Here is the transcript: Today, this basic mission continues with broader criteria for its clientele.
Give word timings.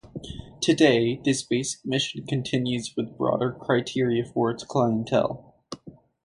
Today, 0.61 1.21
this 1.23 1.43
basic 1.43 1.85
mission 1.85 2.25
continues 2.25 2.95
with 2.97 3.15
broader 3.19 3.51
criteria 3.51 4.25
for 4.25 4.49
its 4.49 4.63
clientele. 4.63 5.53